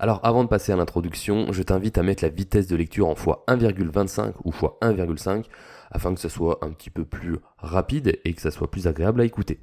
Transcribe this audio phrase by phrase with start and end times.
[0.00, 3.14] Alors avant de passer à l'introduction, je t'invite à mettre la vitesse de lecture en
[3.14, 5.44] x1,25 ou x1,5
[5.92, 9.20] afin que ce soit un petit peu plus rapide et que ça soit plus agréable
[9.20, 9.60] à écouter.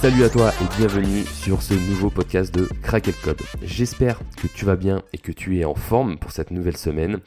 [0.00, 3.42] Salut à toi et bienvenue sur ce nouveau podcast de Craquer le Code.
[3.62, 7.20] J'espère que tu vas bien et que tu es en forme pour cette nouvelle semaine.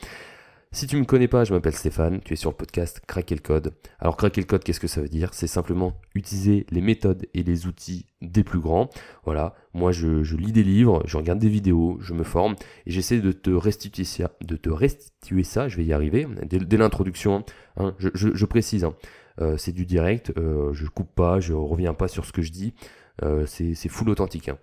[0.74, 3.42] Si tu me connais pas, je m'appelle Stéphane, tu es sur le podcast Craquer le
[3.42, 3.76] Code.
[4.00, 5.32] Alors Craquer le Code, qu'est-ce que ça veut dire?
[5.36, 8.90] C'est simplement utiliser les méthodes et les outils des plus grands.
[9.24, 12.56] Voilà, moi je, lis des livres, je regarde des vidéos, je me forme
[12.88, 16.78] et j'essaie de te restituer ça, de te restituer ça, je vais y arriver, dès,
[16.78, 17.46] l'introduction,
[17.78, 18.84] hein, je, précise.
[18.84, 18.96] Hein.
[19.42, 22.52] Euh, c'est du direct, euh, je coupe pas, je reviens pas sur ce que je
[22.52, 22.74] dis,
[23.22, 24.50] euh, c'est full authentique.
[24.50, 24.58] Hein.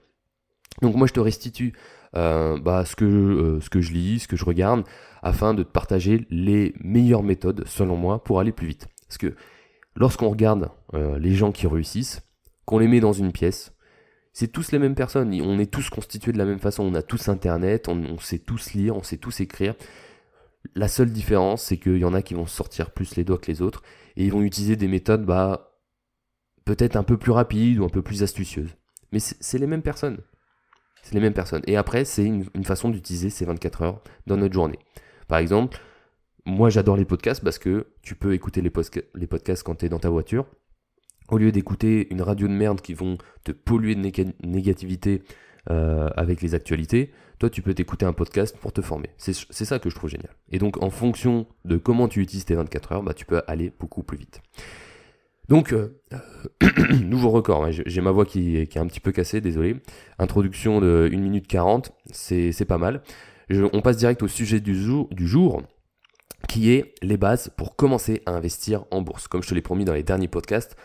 [0.83, 1.73] Donc moi je te restitue
[2.13, 4.83] bah, ce, que, ce que je lis, ce que je regarde,
[5.23, 8.89] afin de partager les meilleures méthodes selon moi pour aller plus vite.
[9.07, 9.35] Parce que
[9.95, 12.23] lorsqu'on regarde les gens qui réussissent,
[12.65, 13.73] qu'on les met dans une pièce,
[14.33, 17.03] c'est tous les mêmes personnes, on est tous constitués de la même façon, on a
[17.03, 19.75] tous internet, on, on sait tous lire, on sait tous écrire.
[20.75, 23.51] La seule différence, c'est qu'il y en a qui vont sortir plus les doigts que
[23.51, 23.83] les autres,
[24.17, 25.71] et ils vont utiliser des méthodes bah,
[26.65, 28.77] peut-être un peu plus rapides ou un peu plus astucieuses.
[29.13, 30.19] Mais c'est les mêmes personnes.
[31.03, 31.63] C'est les mêmes personnes.
[31.67, 34.79] Et après, c'est une, façon d'utiliser ces 24 heures dans notre journée.
[35.31, 35.79] Par exemple,
[36.45, 40.01] moi j'adore les podcasts parce que tu peux écouter les, podcasts quand tu es dans
[40.01, 40.45] ta voiture.
[41.29, 45.23] Au lieu d'écouter une radio de merde qui vont te polluer de négativité
[45.71, 49.11] euh, avec les actualités, toi tu peux t'écouter un podcast pour te former.
[49.19, 50.35] C'est ça que je trouve génial.
[50.51, 53.73] Et donc en fonction de comment tu utilises tes 24 heures, bah, tu peux aller
[53.79, 54.43] beaucoup plus vite.
[55.49, 56.01] Donc, euh,
[57.05, 57.71] nouveau record, hein.
[57.71, 59.77] j'ai ma voix qui, est un petit peu cassée, désolé.
[60.21, 63.03] Introduction de 1 minute 40, c'est pas mal.
[63.51, 65.63] On passe direct au sujet du jour,
[66.49, 69.29] qui est les bases pour commencer à investir en bourse.
[69.29, 70.77] Comme je te l'ai promis dans les derniers podcasts,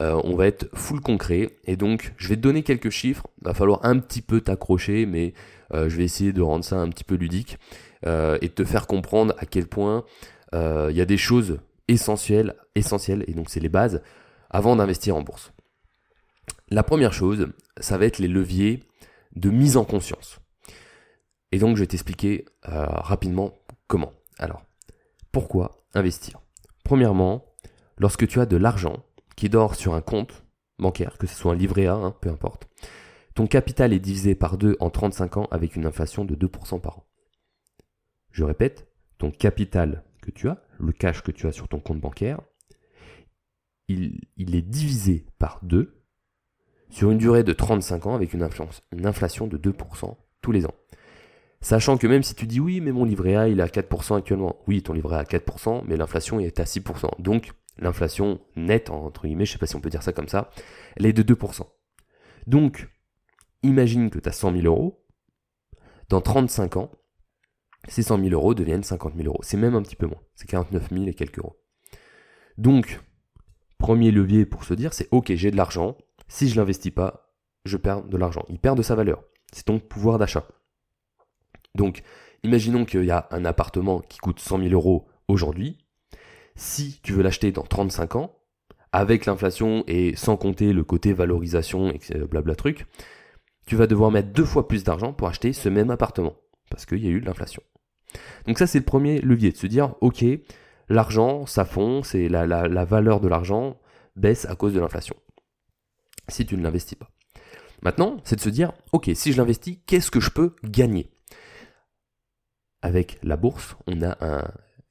[0.00, 1.50] euh, on va être full concret.
[1.66, 3.26] Et donc, je vais te donner quelques chiffres.
[3.40, 5.34] Il va falloir un petit peu t'accrocher, mais
[5.72, 7.58] euh, je vais essayer de rendre ça un petit peu ludique
[8.06, 10.04] euh, et de te faire comprendre à quel point
[10.52, 11.58] il y a des choses
[11.88, 14.00] essentielles, essentielles, et donc c'est les bases,
[14.50, 15.52] avant d'investir en bourse.
[16.68, 17.48] La première chose,
[17.80, 18.84] ça va être les leviers
[19.34, 20.38] de mise en conscience.
[21.54, 23.54] Et donc, je vais t'expliquer rapidement
[23.86, 24.12] comment.
[24.38, 24.64] Alors,
[25.30, 26.40] pourquoi investir?
[26.82, 27.44] Premièrement,
[27.96, 29.04] lorsque tu as de l'argent,
[29.36, 30.42] qui dort sur un compte
[30.80, 32.66] bancaire, que ce soit un livret A, hein, peu importe,
[33.36, 36.98] ton capital est divisé par 2 en 35 ans avec une inflation de 2% par
[36.98, 37.06] an.
[38.32, 38.88] Je répète,
[39.18, 42.40] ton capital que tu as, le cash que tu as sur ton compte bancaire,
[43.86, 46.02] il, est divisé par 2
[46.90, 50.74] sur une durée de 35 ans avec une inflation de 2% tous les ans.
[51.64, 54.18] Sachant que même si tu dis oui, mais mon livret A il est à 4%
[54.18, 57.22] actuellement, oui, ton livret A à 4%, mais l'inflation est à 6%.
[57.22, 60.50] Donc l'inflation nette, entre guillemets, je sais pas si on peut dire ça comme ça,
[60.94, 61.62] elle est de 2%.
[62.46, 62.86] Donc,
[63.62, 65.06] imagine que tu as 100 000 euros,
[66.10, 66.90] dans 35 ans,
[67.88, 69.40] ces 100 000 euros deviennent 50 000 euros.
[69.42, 71.58] C'est même un petit peu moins, c'est 49 000 et quelques euros.
[72.58, 73.00] Donc,
[73.78, 75.96] premier levier pour se dire, c'est ok, j'ai de l'argent,
[76.28, 78.44] si je l'investis pas, je perds de l'argent.
[78.50, 79.24] Il perd de sa valeur.
[79.50, 80.46] C'est ton pouvoir d'achat.
[81.74, 82.02] Donc,
[82.42, 85.78] imaginons qu'il y a un appartement qui coûte 100 000 euros aujourd'hui,
[86.56, 88.36] si tu veux l'acheter dans 35 ans,
[88.92, 91.98] avec l'inflation et sans compter le côté valorisation et
[92.30, 92.86] blabla truc,
[93.66, 96.36] tu vas devoir mettre deux fois plus d'argent pour acheter ce même appartement,
[96.70, 97.62] parce qu'il y a eu de l'inflation.
[98.46, 100.24] Donc ça c'est le premier levier, de se dire, ok,
[100.88, 103.80] l'argent, ça fond, c'est la, la valeur de l'argent
[104.14, 105.16] baisse à cause de l'inflation.
[106.28, 107.10] Si tu ne l'investis pas.
[107.82, 111.10] Maintenant, c'est de se dire, ok, si je l'investis, qu'est-ce que je peux gagner?
[112.84, 114.44] Avec la bourse, on a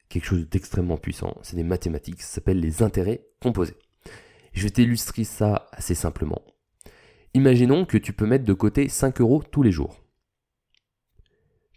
[0.09, 3.75] quelque chose d'extrêmement puissant, c'est des mathématiques, ça s'appelle les intérêts composés.
[4.53, 6.41] Je vais t'illustrer ça assez simplement.
[7.35, 10.01] Imaginons que tu peux mettre de côté 5 euros tous les jours.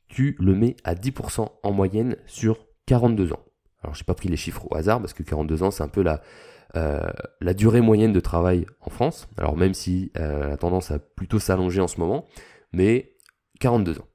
[0.09, 3.45] Tu le mets à 10% en moyenne sur 42 ans.
[3.83, 6.03] Alors j'ai pas pris les chiffres au hasard parce que 42 ans c'est un peu
[6.03, 6.23] la,
[6.77, 7.11] euh,
[7.43, 9.29] la durée moyenne de travail en France.
[9.37, 12.25] Alors même si euh, la tendance a plutôt s'allonger en ce moment,
[12.73, 13.17] mais
[13.61, 14.09] 42 ans.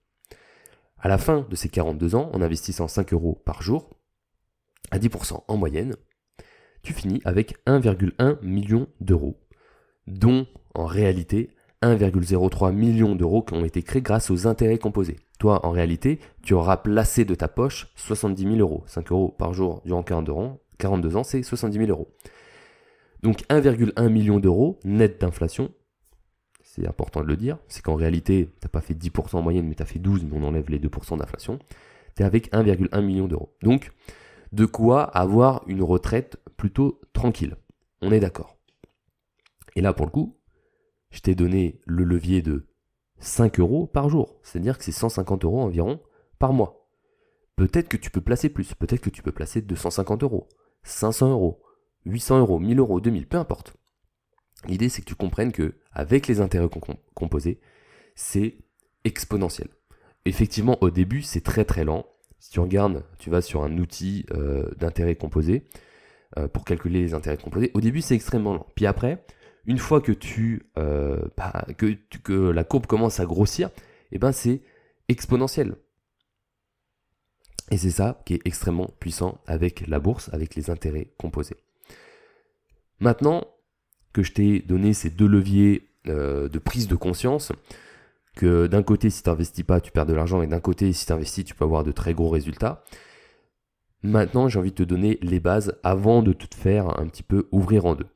[1.03, 3.89] À la fin de ces 42 ans, en investissant 5 euros par jour,
[4.91, 5.95] à 10% en moyenne,
[6.83, 9.39] tu finis avec 1,1 million d'euros,
[10.05, 10.45] dont
[10.75, 11.49] en réalité
[11.81, 15.17] 1,03 million d'euros qui ont été créés grâce aux intérêts composés.
[15.39, 18.83] Toi, en réalité, tu auras placé de ta poche 70 000 euros.
[18.85, 22.13] 5 euros par jour durant 42 ans, 42 ans c'est 70 000 euros.
[23.23, 25.71] Donc 1,1 million d'euros net d'inflation,
[26.73, 29.67] c'est important de le dire, c'est qu'en réalité, tu n'as pas fait 10% en moyenne,
[29.67, 31.59] mais tu as fait 12, mais on enlève les 2% d'inflation,
[32.15, 33.53] tu es avec 1,1 million d'euros.
[33.61, 33.91] Donc,
[34.53, 37.57] de quoi avoir une retraite plutôt tranquille.
[38.01, 38.57] On est d'accord.
[39.75, 40.37] Et là, pour le coup,
[41.09, 42.69] je t'ai donné le levier de
[43.19, 44.39] 5 euros par jour.
[44.41, 45.99] C'est-à-dire que c'est 150 euros environ
[46.39, 46.87] par mois.
[47.57, 50.47] Peut-être que tu peux placer plus, peut-être que tu peux placer 250 euros,
[50.83, 51.61] 500 euros,
[52.05, 53.75] 800 euros, 1000 euros, 2000, peu importe.
[54.67, 56.69] L'idée c'est que tu comprennes que avec les intérêts
[57.13, 57.59] composés,
[58.15, 58.57] c'est
[59.03, 59.67] exponentiel.
[60.25, 62.05] Effectivement, au début, c'est très très lent.
[62.39, 65.65] Si tu regardes, tu vas sur un outil euh, d'intérêt composé
[66.37, 67.71] euh, pour calculer les intérêts composés.
[67.73, 68.67] Au début, c'est extrêmement lent.
[68.75, 69.23] Puis après,
[69.65, 73.69] une fois que tu, euh, bah, que, que, la courbe commence à grossir,
[74.11, 74.61] eh ben c'est
[75.07, 75.75] exponentiel.
[77.69, 81.57] Et c'est ça qui est extrêmement puissant avec la bourse, avec les intérêts composés.
[82.99, 83.47] Maintenant
[84.13, 87.51] que je t'ai donné ces deux leviers euh, de prise de conscience,
[88.35, 91.05] que d'un côté si tu n'investis pas tu perds de l'argent et d'un côté si
[91.05, 92.83] tu investis tu peux avoir de très gros résultats,
[94.03, 97.47] maintenant j'ai envie de te donner les bases avant de te faire un petit peu
[97.51, 98.07] ouvrir en deux.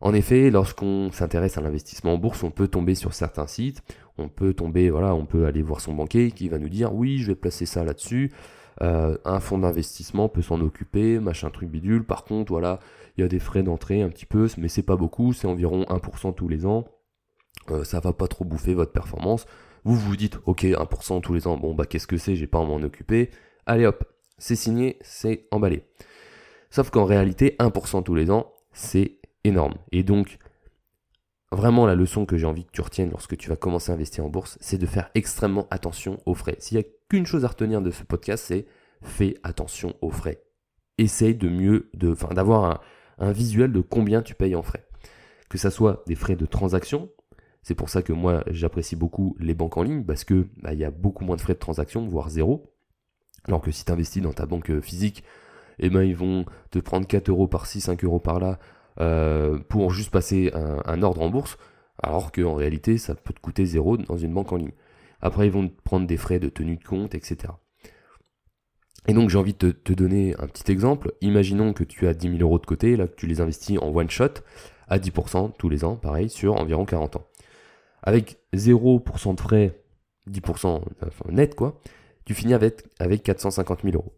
[0.00, 3.84] En effet, lorsqu'on s'intéresse à l'investissement en bourse, on peut tomber sur certains sites,
[4.18, 7.18] on peut tomber, voilà, on peut aller voir son banquier qui va nous dire oui,
[7.18, 8.32] je vais placer ça là-dessus.
[8.80, 12.04] Euh, un fonds d'investissement peut s'en occuper, machin truc bidule.
[12.04, 12.80] Par contre, voilà,
[13.16, 15.84] il y a des frais d'entrée un petit peu, mais c'est pas beaucoup, c'est environ
[15.84, 16.84] 1% tous les ans.
[17.70, 19.46] Euh, ça va pas trop bouffer votre performance.
[19.84, 22.60] Vous vous dites, ok, 1% tous les ans, bon bah qu'est-ce que c'est, j'ai pas
[22.60, 23.30] à m'en occuper.
[23.66, 24.04] Allez hop,
[24.38, 25.84] c'est signé, c'est emballé.
[26.70, 29.74] Sauf qu'en réalité, 1% tous les ans, c'est énorme.
[29.90, 30.38] Et donc,
[31.52, 34.24] vraiment la leçon que j'ai envie que tu retiennes lorsque tu vas commencer à investir
[34.24, 36.56] en bourse, c'est de faire extrêmement attention aux frais.
[36.58, 38.66] S'il n'y a qu'une chose à retenir de ce podcast, c'est
[39.02, 40.42] fais attention aux frais.
[40.98, 42.82] Essaye de mieux, de, d'avoir
[43.18, 44.86] un, visuel de combien tu payes en frais.
[45.48, 47.10] Que ça soit des frais de transaction,
[47.62, 50.78] c'est pour ça que moi j'apprécie beaucoup les banques en ligne parce que bah, il
[50.78, 52.74] y a beaucoup moins de frais de transaction, voire zéro.
[53.44, 55.24] Alors que si tu investis dans ta banque euh, physique,
[55.78, 58.58] eh ben, ils vont te prendre 4 euros par-ci, 5 euros par-là
[59.00, 61.58] euh, pour juste passer un, ordre en bourse,
[62.02, 64.72] alors qu'en réalité, ça peut te coûter zéro dans une banque en ligne.
[65.20, 67.52] Après, ils vont te prendre des frais de tenue de compte, etc.
[69.08, 71.12] Et donc, j'ai envie de te, donner un petit exemple.
[71.20, 73.88] Imaginons que tu as 10 000 euros de côté, là, que tu les investis en
[73.88, 74.42] one shot
[74.88, 77.26] à 10% tous les ans, pareil, sur environ 40 ans.
[78.02, 79.80] Avec 0% de frais,
[80.30, 80.82] 10%
[81.30, 81.80] net, quoi,
[82.24, 84.12] tu finis avec, avec 450 000 euros.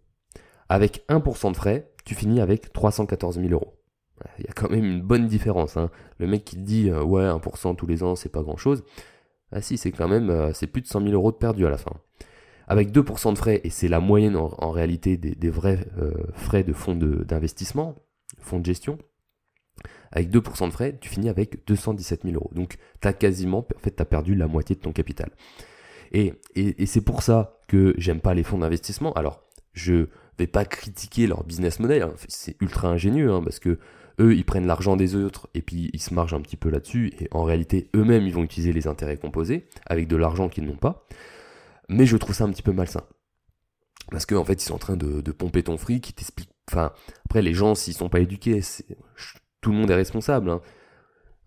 [0.68, 3.74] Avec 1% de frais, tu finis avec 314 000 euros.
[4.38, 5.76] Il y a quand même une bonne différence.
[5.76, 5.90] Hein.
[6.18, 8.84] Le mec qui te dit euh, ouais 1% tous les ans c'est pas grand chose.
[9.52, 11.70] Ah si c'est quand même euh, c'est plus de 100 000 euros de perdu à
[11.70, 11.92] la fin.
[12.66, 16.72] Avec 2% de frais, et c'est la moyenne en, réalité des, vrais euh, frais de
[16.72, 17.94] fonds d'investissement,
[18.38, 18.96] fonds de gestion,
[20.12, 22.50] avec 2% de frais, tu finis avec 217 000 euros.
[22.54, 25.30] Donc tu as quasiment en fait, as perdu la moitié de ton capital.
[26.12, 26.32] Et
[26.86, 29.12] c'est pour ça que j'aime pas les fonds d'investissement.
[29.12, 30.06] Alors, je
[30.38, 32.12] vais pas critiquer leur business model, hein.
[32.28, 33.78] c'est ultra ingénieux, hein, parce que
[34.20, 37.12] eux, ils prennent l'argent des autres et puis ils se margent un petit peu là-dessus.
[37.18, 40.76] Et en réalité, eux-mêmes, ils vont utiliser les intérêts composés avec de l'argent qu'ils n'ont
[40.76, 41.06] pas.
[41.88, 43.02] Mais je trouve ça un petit peu malsain.
[44.10, 46.50] Parce qu'en en fait, ils sont en train de, pomper ton fric, qui t'expliquent.
[46.70, 46.92] Enfin,
[47.26, 48.60] après, les gens, s'ils sont pas éduqués,
[49.60, 50.60] tout le monde est responsable hein,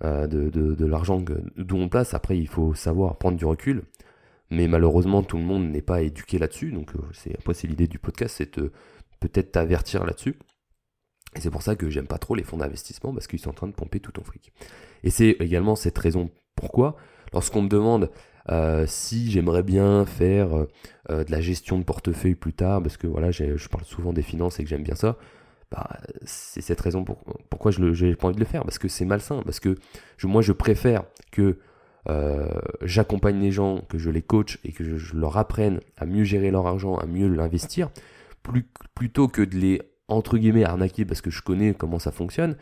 [0.04, 1.24] euh, de, l'argent
[1.56, 2.14] d'où on place.
[2.14, 3.84] Après, il faut savoir prendre du recul.
[4.50, 6.72] Mais malheureusement, tout le monde n'est pas éduqué là-dessus.
[6.72, 8.60] Donc, euh, c'est, c'est l'idée du podcast, c'est
[9.20, 10.38] peut-être t'avertir là-dessus.
[11.36, 13.54] Et c'est pour ça que j'aime pas trop les fonds d'investissement parce qu'ils sont en
[13.54, 14.54] train de pomper tout ton fric.
[15.04, 16.96] Et c'est également cette raison pourquoi,
[17.34, 18.10] lorsqu'on me demande
[18.50, 20.56] euh, si j'aimerais bien faire
[21.10, 24.22] euh, de la gestion de portefeuille plus tard, parce que voilà, je parle souvent des
[24.22, 25.18] finances et que j'aime bien ça,
[25.70, 27.04] bah, c'est cette raison
[27.50, 29.76] pourquoi je n'ai pas envie de le faire, parce que c'est malsain, parce que
[30.24, 31.60] moi je préfère que
[32.10, 32.48] euh,
[32.82, 36.52] j'accompagne les gens, que je les coach et que je, leur apprenne à mieux gérer
[36.52, 37.90] leur argent, à mieux l'investir,
[38.96, 42.56] plutôt que de les entre guillemets arnaquer parce que je connais comment ça fonctionne.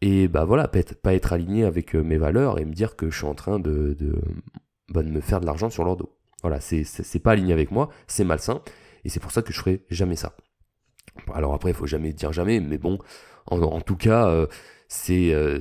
[0.00, 3.16] Et bah voilà, pas être, aligné avec euh, mes valeurs et me dire que je
[3.16, 3.96] suis en train de,
[4.90, 6.14] bah, me faire de l'argent sur leur dos.
[6.42, 8.60] Voilà, c'est pas aligné avec moi, c'est malsain,
[9.04, 10.36] et c'est pour ça que je ferai jamais ça.
[11.32, 12.98] Alors après, il faut jamais dire jamais, mais bon,
[13.46, 14.46] en, tout cas, euh,
[14.88, 15.58] c'est euh,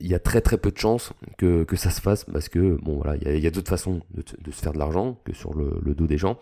[0.00, 2.96] il y a très très peu de chances que, ça se fasse parce que bon
[2.96, 6.06] voilà, il y a, d'autres façons de, se faire de l'argent que sur le, dos
[6.06, 6.38] des gens,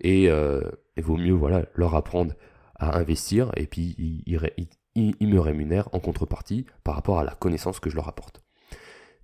[0.00, 2.34] et il vaut mieux voilà leur apprendre
[2.78, 7.90] à investir et puis ils, me rémunèrent en contrepartie par rapport à la connaissance que
[7.90, 8.42] je leur apporte.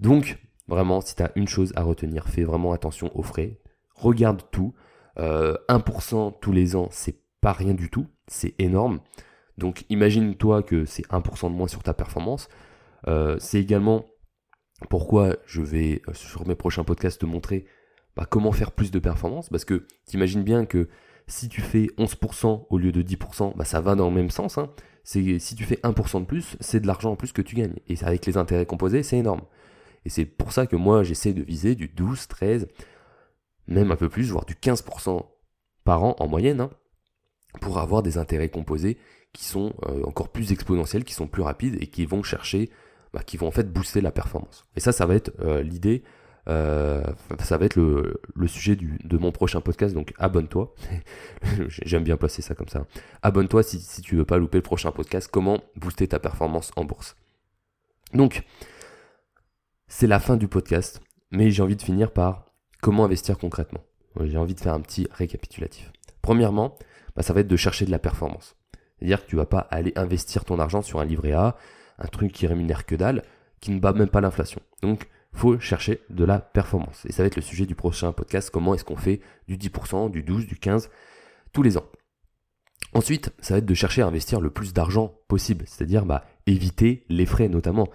[0.01, 3.59] Donc, vraiment, si tu as une chose à retenir, fais vraiment attention aux frais,
[3.95, 4.75] regarde tout.
[5.17, 9.01] 1% euh, tous les ans, c'est pas rien du tout, c'est énorme.
[9.59, 12.49] Donc imagine-toi que c'est 1% de moins sur ta performance.
[13.07, 14.07] Euh, c'est également
[14.91, 17.67] pourquoi je vais euh, sur mes prochains podcasts te montrer
[18.17, 19.49] bah, comment faire plus de performance.
[19.49, 20.89] Parce que tu imagines bien que
[21.27, 24.59] si tu fais 11% au lieu de 10%, bah ça va dans le même sens.
[24.59, 24.71] Hein.
[25.05, 27.77] si tu fais 1% de plus, c'est de l'argent en plus que tu gagnes.
[27.89, 29.43] Et avec les intérêts composés, c'est énorme.
[30.05, 32.69] Et c'est pour ça que moi, j'essaie de viser du 12, 13,
[33.69, 35.25] même un peu plus, voire du 15%
[35.85, 36.71] par an en moyenne, hein,
[37.61, 38.99] pour avoir des intérêts composés
[39.35, 42.71] qui sont euh, encore plus exponentiels, qui sont plus rapides et qui vont chercher,
[43.13, 44.65] bah, qui vont en fait booster la performance.
[44.77, 46.05] Et ça, ça va être euh, l'idée,
[46.49, 47.03] euh,
[47.41, 50.73] ça va être le, sujet de mon prochain podcast, donc abonne-toi.
[51.69, 52.87] J'aime bien placer ça comme ça.
[53.23, 56.85] Abonne-toi si, si tu veux pas louper le prochain podcast, comment booster ta performance en
[56.85, 57.17] bourse.
[58.13, 58.45] Donc,
[59.89, 62.47] c'est la fin du podcast, mais j'ai envie de finir par
[62.81, 63.81] comment investir concrètement.
[64.23, 65.91] J'ai envie de faire un petit récapitulatif.
[66.23, 66.79] Premièrement,
[67.17, 68.57] bah, ça va être de chercher de la performance.
[68.99, 71.57] C'est-à-dire que tu vas pas aller investir ton argent sur un livret A,
[71.99, 73.23] un truc qui rémunère que dalle,
[73.61, 74.61] qui ne bat même pas l'inflation.
[74.83, 77.05] Donc, faut chercher de la performance.
[77.07, 80.11] Et ça va être le sujet du prochain podcast, comment est-ce qu'on fait du 10%,
[80.11, 80.91] du 12, du 15
[81.53, 81.85] tous les ans.
[82.93, 87.05] Ensuite, ça va être de chercher à investir le plus d'argent possible, c'est-à-dire bah, éviter
[87.09, 87.89] les frais notamment.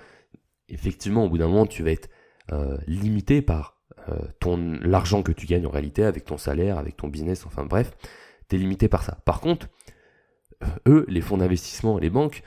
[0.67, 2.09] Effectivement, au bout d'un moment, tu vas être
[2.51, 3.77] euh, limité par
[4.09, 7.95] euh, l'argent que tu gagnes en réalité avec ton salaire, avec ton business, enfin bref,
[8.49, 9.19] tu es limité par ça.
[9.25, 9.67] Par contre,
[10.87, 12.43] eux, les fonds d'investissement, les banques,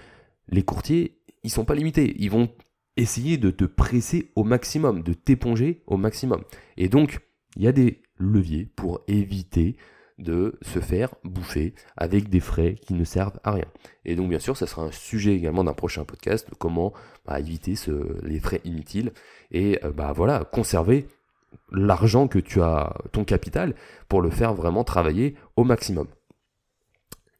[0.48, 2.14] les courtiers, ils sont pas limités.
[2.18, 2.48] Ils vont
[2.96, 6.42] essayer de te presser au maximum, de t'éponger au maximum.
[6.76, 7.20] Et donc,
[7.56, 9.76] il y a des leviers pour éviter
[10.18, 13.64] de se faire bouffer avec des frais qui ne servent à rien.
[14.04, 16.92] Et donc bien sûr, ça sera un sujet également d'un prochain podcast, comment
[17.26, 17.74] bah, éviter
[18.22, 19.12] les frais inutiles
[19.50, 21.08] et euh, bah voilà, conserver
[21.70, 23.74] l'argent que tu as, ton capital,
[24.08, 26.06] pour le faire vraiment travailler au maximum.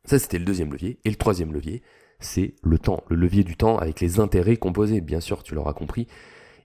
[0.05, 0.99] Ça, c'était le deuxième levier.
[1.05, 1.83] Et le troisième levier,
[2.19, 5.75] c'est le temps, le levier du temps avec les intérêts composés, bien sûr, tu l'auras
[5.75, 6.07] compris.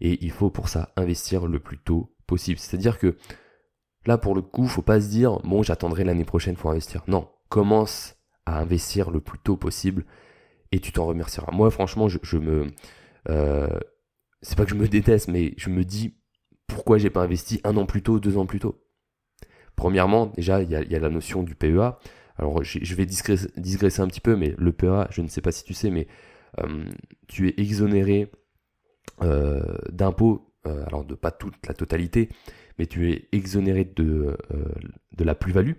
[0.01, 2.59] Et il faut pour ça investir le plus tôt possible.
[2.59, 3.17] C'est-à-dire que
[4.05, 7.03] là, pour le coup, faut pas se dire, bon, j'attendrai l'année prochaine pour investir.
[7.07, 8.15] Non, commence
[8.45, 10.05] à investir le plus tôt possible
[10.71, 11.51] et tu t'en remercieras.
[11.51, 12.67] Moi, franchement, je, me.
[13.29, 13.79] Euh,
[14.41, 16.15] c'est pas que je me déteste, mais je me dis
[16.67, 18.83] pourquoi j'ai pas investi un an plus tôt, deux ans plus tôt.
[19.75, 21.97] Premièrement, déjà, il y, a, la notion du PEA.
[22.37, 25.63] Alors, je vais digresser, un petit peu, mais le PEA, je ne sais pas si
[25.63, 26.07] tu sais, mais
[26.59, 26.85] euh,
[27.27, 28.31] tu es exonéré
[29.21, 32.29] euh, d'impôts, euh, alors de pas toute la totalité,
[32.77, 34.37] mais tu es exonéré de,
[35.13, 35.73] de la plus-value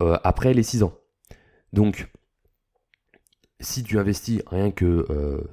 [0.00, 0.94] après les 6 ans.
[1.72, 2.08] Donc,
[3.60, 5.06] si tu investis rien que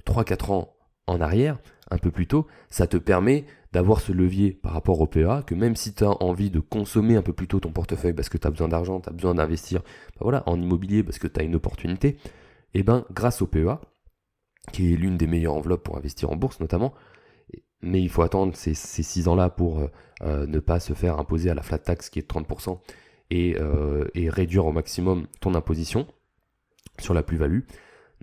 [0.06, 1.60] 3-4 ans en arrière,
[1.92, 5.54] un peu plus tôt, ça te permet d'avoir ce levier par rapport au PEA, que
[5.54, 8.38] même si tu as envie de consommer un peu plus tôt ton portefeuille parce que
[8.38, 11.40] tu as besoin d'argent, tu as besoin d'investir bah voilà, en immobilier parce que tu
[11.40, 13.80] as une opportunité, et eh ben grâce au PEA,
[14.72, 16.94] qui est l'une des meilleures enveloppes pour investir en bourse notamment,
[17.82, 19.88] mais il faut attendre ces, ces 6 ans-là pour euh,
[20.24, 22.80] euh, ne pas se faire imposer à la flat tax qui est de 30%
[23.30, 26.08] et, euh, et réduire au maximum ton imposition
[27.00, 27.62] sur la plus-value,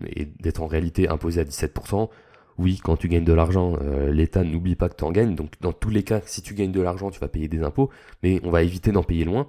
[0.05, 2.11] et d'être en réalité imposé à 17%,
[2.59, 5.35] oui, quand tu gagnes de l'argent, euh, l'État n'oublie pas que tu en gagnes.
[5.35, 7.91] Donc dans tous les cas, si tu gagnes de l'argent, tu vas payer des impôts,
[8.23, 9.47] mais on va éviter d'en payer loin.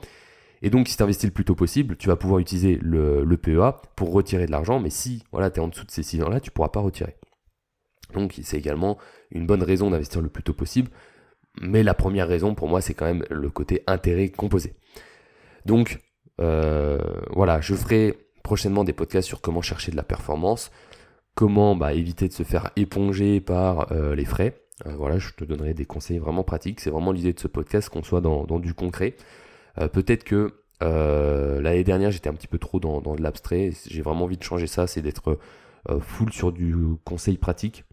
[0.61, 3.81] Et donc si tu investis le plus tôt possible, tu vas pouvoir utiliser le, PEA
[3.95, 6.39] pour retirer de l'argent, mais si voilà, tu es en dessous de ces 6 ans-là,
[6.39, 7.15] tu ne pourras pas retirer.
[8.13, 8.97] Donc c'est également
[9.31, 10.89] une bonne raison d'investir le plus tôt possible.
[11.61, 14.73] Mais la première raison pour moi, c'est quand même le côté intérêt composé.
[15.65, 15.99] Donc
[16.41, 16.99] euh,
[17.31, 20.71] voilà, je ferai prochainement des podcasts sur comment chercher de la performance
[21.38, 24.60] comment bah, éviter de se faire éponger par euh, les frais.
[24.88, 26.79] Euh, voilà, je te donnerai des conseils vraiment pratiques.
[26.79, 29.15] C'est vraiment l'idée de ce podcast qu'on soit dans, du concret.
[29.77, 33.72] Euh, peut-être que l'année dernière j'étais un petit peu trop dans, de l'abstrait.
[33.88, 35.38] J'ai vraiment envie de changer ça, c'est d'être
[36.00, 36.75] full sur du
[37.06, 37.86] conseil pratique.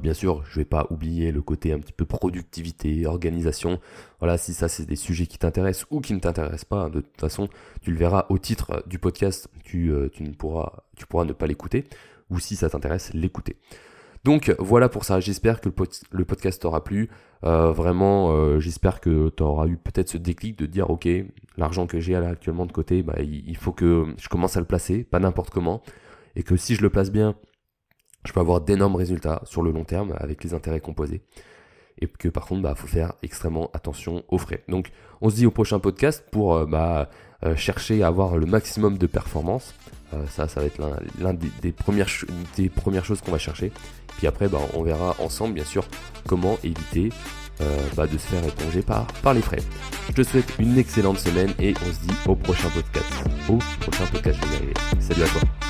[0.00, 3.80] Bien sûr, je vais pas oublier le côté un petit peu productivité, organisation.
[4.18, 7.20] Voilà, si ça c'est des sujets qui t'intéressent ou qui ne t'intéressent pas, de toute
[7.20, 7.48] façon,
[7.82, 11.46] tu le verras au titre du podcast, tu, tu, ne pourras, tu pourras ne pas
[11.46, 11.84] l'écouter
[12.30, 13.56] ou si ça t'intéresse, l'écouter.
[14.24, 15.68] Donc voilà pour ça, j'espère que
[16.10, 17.10] le, podcast t'aura plu.
[17.44, 21.08] Euh, vraiment, euh, j'espère que tu auras eu peut-être ce déclic de dire, ok,
[21.56, 25.04] l'argent que j'ai actuellement de côté, bah, il, faut que je commence à le placer,
[25.04, 25.80] pas n'importe comment.
[26.34, 27.36] Et que si je le place bien,
[28.26, 31.22] je peux avoir d'énormes résultats sur le long terme avec les intérêts composés.
[31.98, 34.62] Et que par contre, il bah, faut faire extrêmement attention aux frais.
[34.68, 34.90] Donc
[35.22, 37.08] on se dit au prochain podcast pour euh, bah,
[37.56, 39.74] chercher à avoir le maximum de performance
[40.14, 40.80] euh, ça, ça va être
[41.18, 42.08] l'un des, premières,
[42.56, 43.72] des premières choses qu'on va chercher.
[44.18, 45.84] Puis après, bah, on verra ensemble, bien sûr,
[46.26, 47.10] comment éviter
[47.60, 49.62] euh, bah, de se faire éponger par, par les frais.
[50.08, 53.12] Je te souhaite une excellente semaine et on se dit au prochain podcast.
[53.48, 54.74] Au prochain podcast, je vais y arriver.
[55.00, 55.65] Salut à toi.